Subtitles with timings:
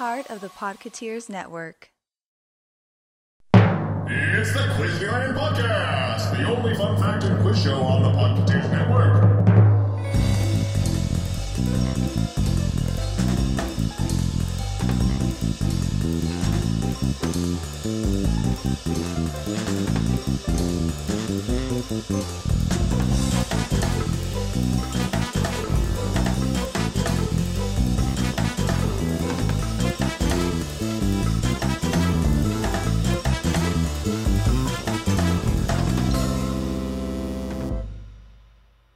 [0.00, 1.90] part of the Podketeers Network.
[3.52, 9.30] It's the Quizland Podcast, the only fun fact and quiz show on the Podketeers Network.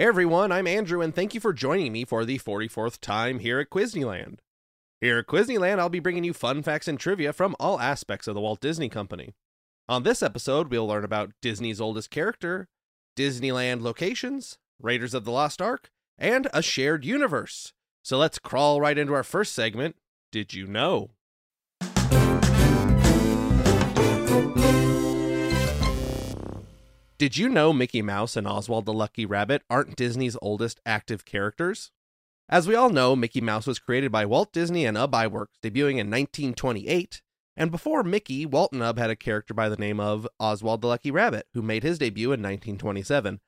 [0.00, 3.68] Everyone, I'm Andrew, and thank you for joining me for the 44th time here at
[3.68, 4.38] Quizneyland.
[4.98, 8.34] Here at Quizneyland, I'll be bringing you fun facts and trivia from all aspects of
[8.34, 9.34] the Walt Disney Company.
[9.90, 12.66] On this episode, we'll learn about Disney's oldest character,
[13.14, 17.74] Disneyland locations, Raiders of the Lost Ark, and a shared universe.
[18.02, 19.96] So let's crawl right into our first segment
[20.32, 21.10] Did You Know?
[27.20, 31.90] Did you know Mickey Mouse and Oswald the Lucky Rabbit aren't Disney's oldest active characters?
[32.48, 35.98] As we all know, Mickey Mouse was created by Walt Disney and Ub Iwerks, debuting
[35.98, 37.20] in 1928.
[37.58, 40.86] And before Mickey, Walt and Ub had a character by the name of Oswald the
[40.86, 43.40] Lucky Rabbit, who made his debut in 1927.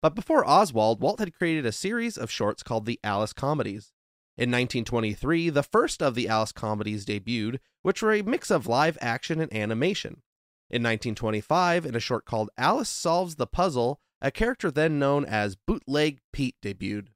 [0.00, 3.92] But before Oswald, Walt had created a series of shorts called the Alice Comedies.
[4.38, 8.96] In 1923, the first of the Alice Comedies debuted, which were a mix of live
[9.02, 10.22] action and animation.
[10.70, 15.56] In 1925, in a short called Alice Solves the Puzzle, a character then known as
[15.56, 17.08] Bootleg Pete debuted.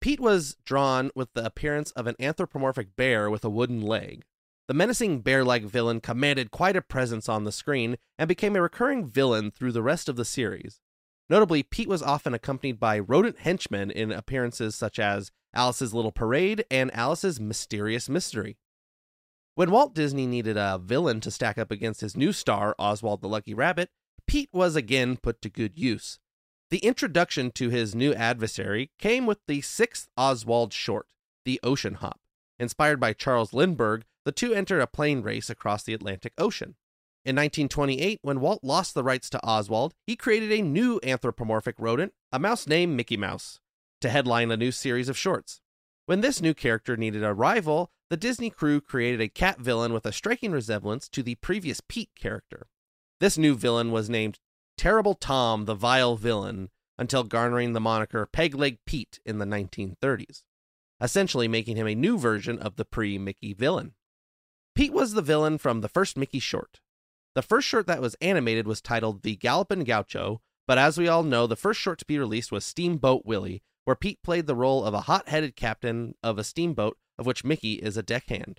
[0.00, 4.24] Pete was drawn with the appearance of an anthropomorphic bear with a wooden leg.
[4.66, 8.62] The menacing bear like villain commanded quite a presence on the screen and became a
[8.62, 10.80] recurring villain through the rest of the series.
[11.28, 16.64] Notably, Pete was often accompanied by rodent henchmen in appearances such as Alice's Little Parade
[16.70, 18.58] and Alice's Mysterious Mystery.
[19.54, 23.28] When Walt Disney needed a villain to stack up against his new star, Oswald the
[23.28, 23.90] Lucky Rabbit,
[24.26, 26.18] Pete was again put to good use.
[26.70, 31.08] The introduction to his new adversary came with the sixth Oswald short,
[31.44, 32.20] The Ocean Hop.
[32.60, 36.76] Inspired by Charles Lindbergh, the two entered a plane race across the Atlantic Ocean.
[37.24, 42.12] In 1928, when Walt lost the rights to Oswald, he created a new anthropomorphic rodent,
[42.30, 43.58] a mouse named Mickey Mouse,
[44.00, 45.60] to headline a new series of shorts.
[46.06, 50.04] When this new character needed a rival, the Disney crew created a cat villain with
[50.04, 52.66] a striking resemblance to the previous Pete character.
[53.20, 54.40] This new villain was named
[54.76, 60.42] Terrible Tom the Vile Villain until garnering the moniker Pegleg Pete in the 1930s,
[61.00, 63.94] essentially making him a new version of the pre Mickey villain.
[64.74, 66.80] Pete was the villain from the first Mickey short.
[67.36, 71.22] The first short that was animated was titled The Gallopin' Gaucho, but as we all
[71.22, 74.84] know, the first short to be released was Steamboat Willie, where Pete played the role
[74.84, 78.58] of a hot headed captain of a steamboat of which Mickey is a deckhand.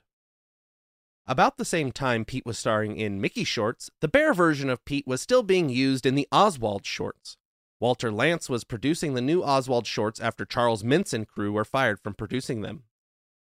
[1.27, 5.07] About the same time Pete was starring in Mickey shorts, the bear version of Pete
[5.07, 7.37] was still being used in the Oswald shorts.
[7.79, 11.99] Walter Lantz was producing the new Oswald shorts after Charles Mintz and crew were fired
[11.99, 12.83] from producing them.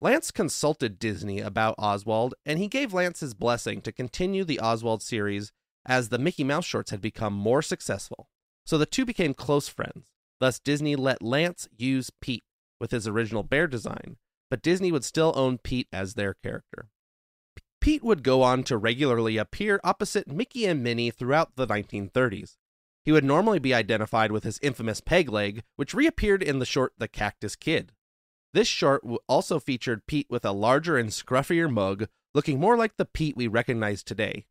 [0.03, 5.01] Lantz consulted Disney about Oswald, and he gave Lantz his blessing to continue the Oswald
[5.01, 5.51] series
[5.85, 8.29] as the Mickey Mouse shorts had become more successful.
[8.65, 10.11] So the two became close friends.
[10.39, 12.43] Thus, Disney let Lantz use Pete
[12.79, 14.17] with his original bear design,
[14.49, 16.89] but Disney would still own Pete as their character.
[17.81, 22.57] Pete would go on to regularly appear opposite Mickey and Minnie throughout the 1930s.
[23.05, 26.93] He would normally be identified with his infamous peg leg, which reappeared in the short
[26.97, 27.93] The Cactus Kid.
[28.53, 33.05] This short also featured Pete with a larger and scruffier mug, looking more like the
[33.05, 34.45] Pete we recognize today.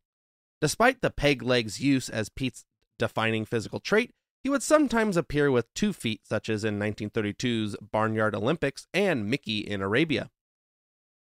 [0.59, 2.65] Despite the peg leg's use as Pete's
[2.97, 4.11] defining physical trait,
[4.47, 9.57] he would sometimes appear with two feet, such as in 1932's Barnyard Olympics and Mickey
[9.57, 10.29] in Arabia.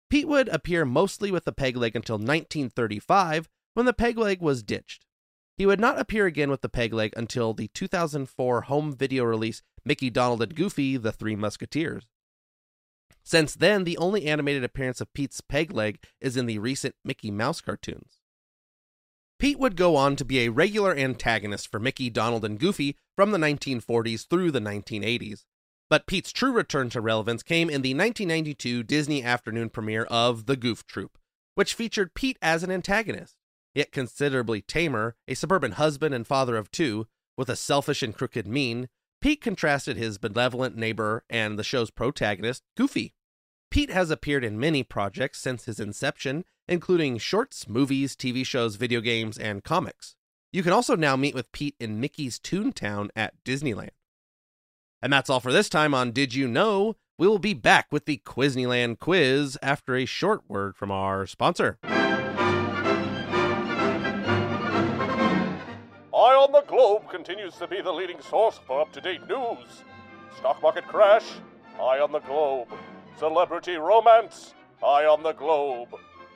[0.07, 4.61] Pete would appear mostly with the peg leg until 1935, when the peg leg was
[4.61, 5.07] ditched.
[5.55, 9.63] He would not appear again with the peg leg until the 2004 home video release
[9.83, 12.05] Mickey, Donald, and Goofy, The Three Musketeers.
[13.23, 17.31] Since then, the only animated appearance of Pete's peg leg is in the recent Mickey
[17.31, 18.16] Mouse cartoons.
[19.39, 23.31] Pete would go on to be a regular antagonist for Mickey, Donald, and Goofy from
[23.31, 25.43] the 1940s through the 1980s.
[25.89, 30.57] But Pete's true return to relevance came in the 1992 Disney afternoon premiere of The
[30.57, 31.17] Goof Troop,
[31.55, 33.35] which featured Pete as an antagonist.
[33.75, 37.07] Yet considerably tamer, a suburban husband and father of two,
[37.37, 38.89] with a selfish and crooked mien,
[39.21, 43.13] Pete contrasted his benevolent neighbor and the show's protagonist, Goofy.
[43.69, 49.01] Pete has appeared in many projects since his inception, including shorts, movies, TV shows, video
[49.01, 50.15] games, and comics.
[50.51, 53.91] You can also now meet with Pete in Mickey's Toontown at Disneyland.
[55.01, 56.95] And that's all for this time on Did You Know?
[57.19, 61.79] We will be back with the Quizneyland quiz after a short word from our sponsor.
[61.83, 61.95] Eye
[66.13, 69.83] on the Globe continues to be the leading source for up to date news.
[70.37, 71.25] Stock market crash?
[71.79, 72.67] Eye on the Globe.
[73.17, 74.53] Celebrity romance?
[74.83, 75.89] Eye on the Globe.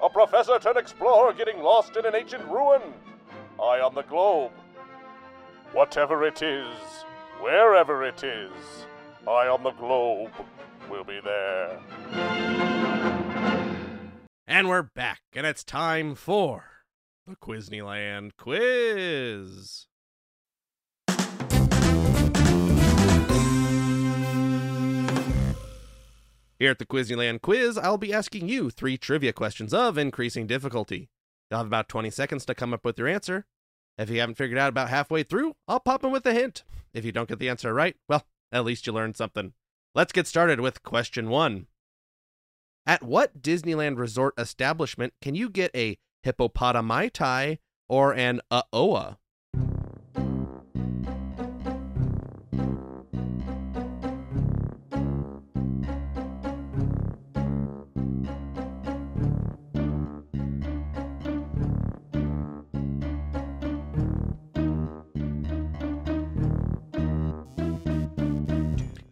[0.03, 2.81] A professor turned explorer getting lost in an ancient ruin?
[3.59, 4.51] Eye on the Globe.
[5.74, 6.74] Whatever it is,
[7.39, 8.51] wherever it is,
[9.27, 10.31] Eye on the Globe
[10.89, 11.80] will be there.
[14.48, 16.65] And we're back, and it's time for
[17.27, 19.86] the Quizneyland quiz.
[26.61, 31.09] Here at the Quizneyland quiz, I'll be asking you three trivia questions of increasing difficulty.
[31.49, 33.47] You'll have about 20 seconds to come up with your answer.
[33.97, 36.63] If you haven't figured out about halfway through, I'll pop in with a hint.
[36.93, 39.53] If you don't get the answer right, well, at least you learned something.
[39.95, 41.65] Let's get started with question one.
[42.85, 47.57] At what Disneyland resort establishment can you get a HippopotaMai-Tai
[47.89, 49.17] or an uh-oa?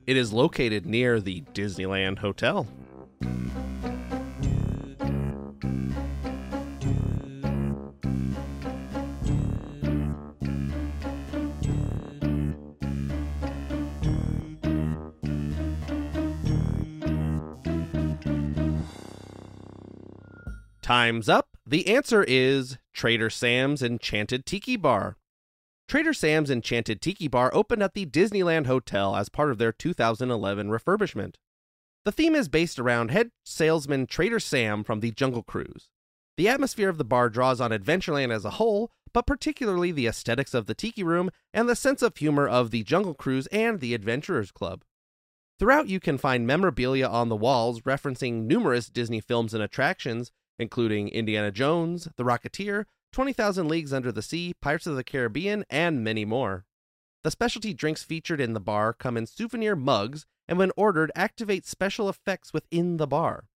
[0.10, 2.66] It is located near the Disneyland Hotel.
[20.82, 21.50] Time's up.
[21.68, 25.19] The answer is Trader Sam's Enchanted Tiki Bar.
[25.90, 30.70] Trader Sam's Enchanted Tiki Bar opened at the Disneyland Hotel as part of their 2011
[30.70, 31.34] refurbishment.
[32.06, 35.90] The theme is based around head salesman Trader Sam from the Jungle Cruise.
[36.38, 40.54] The atmosphere of the bar draws on Adventureland as a whole, but particularly the aesthetics
[40.54, 43.96] of the Tiki Room and the sense of humor of the Jungle Cruise and the
[43.96, 44.84] Adventurers Club.
[45.58, 51.10] Throughout, you can find memorabilia on the walls referencing numerous Disney films and attractions, including
[51.10, 56.26] Indiana Jones, The Rocketeer, 20,000 Leagues Under the Sea, Pirates of the Caribbean, and many
[56.26, 56.66] more.
[57.24, 61.66] The specialty drinks featured in the bar come in souvenir mugs and, when ordered, activate
[61.66, 63.48] special effects within the bar.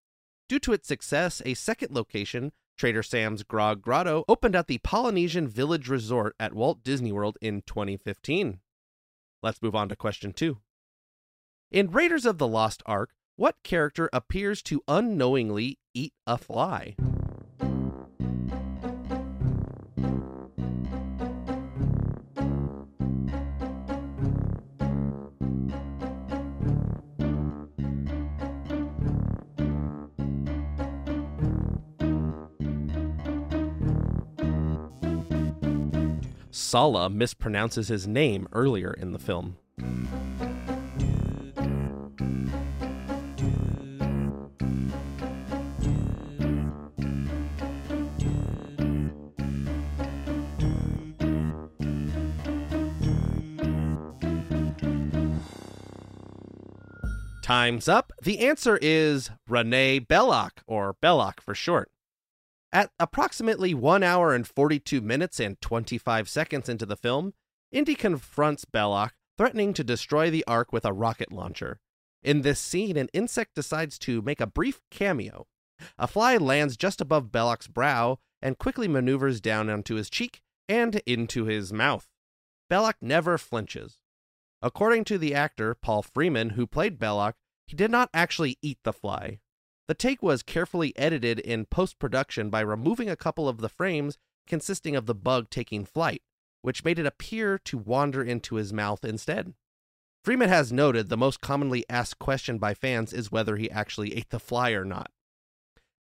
[0.50, 5.48] Due to its success, a second location, Trader Sam's Grog Grotto, opened at the Polynesian
[5.48, 8.60] Village Resort at Walt Disney World in 2015.
[9.42, 10.58] Let's move on to question two.
[11.72, 16.96] In Raiders of the Lost Ark, what character appears to unknowingly eat a fly?
[36.56, 39.58] Sallah mispronounces his name earlier in the film.
[57.42, 58.14] Time's up.
[58.22, 61.90] The answer is René Belloq, or Belloq for short.
[62.74, 67.36] At approximately 1 hour and 42 minutes and 25 seconds into the film,
[67.72, 71.80] Indy confronts Belloq, threatening to destroy the Ark with a rocket launcher.
[72.24, 75.46] In this scene, an insect decides to make a brief cameo.
[76.00, 80.96] A fly lands just above Belloq's brow and quickly maneuvers down onto his cheek and
[81.06, 82.08] into his mouth.
[82.72, 84.00] Belloq never flinches.
[84.64, 87.34] According to the actor, Paul Freeman, who played Belloq,
[87.68, 89.42] he did not actually eat the fly.
[89.88, 94.18] The take was carefully edited in post production by removing a couple of the frames
[94.48, 96.22] consisting of the bug taking flight,
[96.62, 99.54] which made it appear to wander into his mouth instead.
[100.24, 104.30] Freeman has noted the most commonly asked question by fans is whether he actually ate
[104.30, 105.12] the fly or not.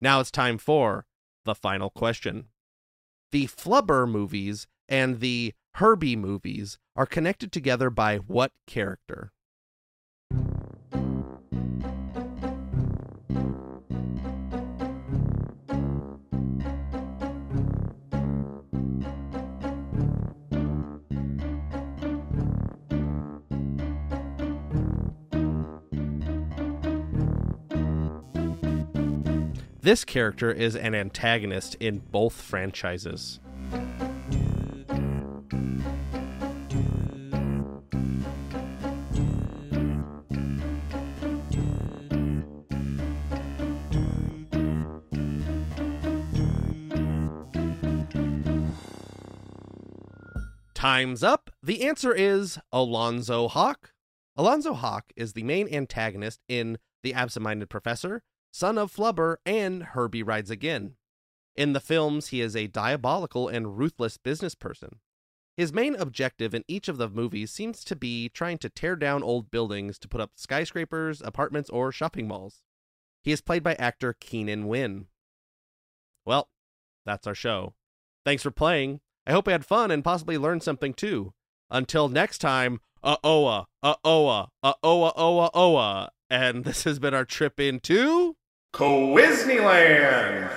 [0.00, 1.06] Now it's time for
[1.44, 2.46] the final question.
[3.32, 9.31] The Flubber movies and the Herbie movies are connected together by what character?
[29.84, 33.40] This character is an antagonist in both franchises.
[50.74, 51.50] Time's up.
[51.60, 53.90] The answer is Alonzo Hawk.
[54.36, 59.82] Alonzo Hawk is the main antagonist in The Absent Minded Professor, Son of Flubber, and
[59.82, 60.96] Herbie Rides Again.
[61.56, 65.00] In the films, he is a diabolical and ruthless business person.
[65.56, 69.22] His main objective in each of the movies seems to be trying to tear down
[69.22, 72.62] old buildings to put up skyscrapers, apartments, or shopping malls.
[73.22, 75.06] He is played by actor Keenan Wynn.
[76.26, 76.48] Well,
[77.06, 77.74] that's our show.
[78.24, 79.00] Thanks for playing.
[79.26, 81.32] I hope you had fun and possibly learned something too.
[81.70, 86.10] Until next time, uh oa, uh oa, uh oa oa oa.
[86.28, 88.36] And this has been our trip into
[88.72, 90.50] Quizneyland!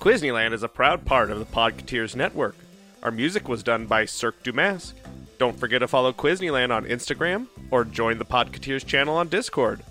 [0.00, 2.56] Quizneyland is a proud part of the Podketeers Network.
[3.02, 4.52] Our music was done by Cirque du.
[5.36, 9.82] Don't forget to follow Quizneyland on Instagram or join the Podketeers channel on Discord.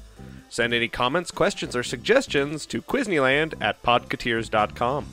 [0.51, 5.05] Send any comments, questions, or suggestions to Quizneyland at podketeers.com.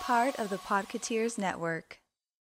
[0.00, 2.00] Part of the Podketeers Network.